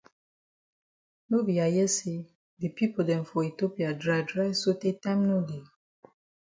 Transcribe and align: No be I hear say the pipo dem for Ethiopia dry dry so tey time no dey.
No 1.29 1.37
be 1.45 1.61
I 1.61 1.69
hear 1.75 1.87
say 1.97 2.17
the 2.61 2.69
pipo 2.77 3.01
dem 3.07 3.23
for 3.29 3.41
Ethiopia 3.49 3.89
dry 4.01 4.19
dry 4.31 4.49
so 4.61 4.69
tey 4.81 4.93
time 5.03 5.21
no 5.29 5.37
dey. 5.49 5.63